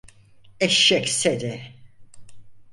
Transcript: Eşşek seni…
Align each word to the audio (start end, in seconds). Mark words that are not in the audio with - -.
Eşşek 0.59 1.09
seni… 1.09 1.73